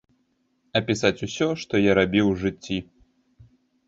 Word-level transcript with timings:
Апісаць 0.79 1.23
усё, 1.27 1.47
што 1.63 1.73
я 1.81 1.91
рабіў 1.99 2.25
у 2.31 2.31
жыцці. 2.45 2.77